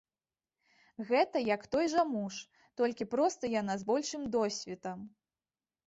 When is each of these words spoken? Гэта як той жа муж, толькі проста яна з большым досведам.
Гэта 1.09 1.43
як 1.55 1.61
той 1.77 1.85
жа 1.95 2.07
муж, 2.15 2.41
толькі 2.83 3.09
проста 3.15 3.43
яна 3.61 3.73
з 3.83 3.91
большым 3.95 4.21
досведам. 4.39 4.99